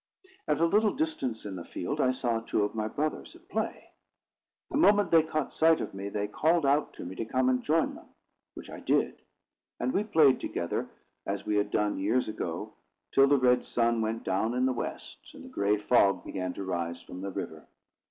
[0.47, 3.91] At a little distance in the field, I saw two of my brothers at play.
[4.71, 7.61] The moment they caught sight of me, they called out to me to come and
[7.61, 8.07] join them,
[8.55, 9.21] which I did;
[9.79, 10.89] and we played together
[11.27, 12.73] as we had done years ago,
[13.11, 16.63] till the red sun went down in the west, and the gray fog began to
[16.63, 17.67] rise from the river.